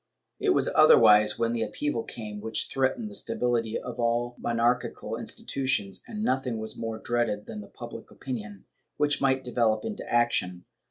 It 0.39 0.49
was 0.55 0.67
otherwise 0.73 1.37
when 1.37 1.53
the 1.53 1.61
upheaval 1.61 2.01
came 2.05 2.41
which 2.41 2.69
threatened 2.69 3.07
the 3.07 3.13
stability 3.13 3.77
of 3.77 3.99
all 3.99 4.35
monarchical 4.39 5.15
institutions, 5.15 6.01
and 6.07 6.23
nothing 6.23 6.57
was 6.57 6.75
more 6.75 6.97
dreaded 6.97 7.45
than 7.45 7.69
public 7.75 8.09
opinion, 8.09 8.65
which 8.97 9.21
might 9.21 9.43
develop 9.43 9.85
into 9.85 10.03
action. 10.11 10.65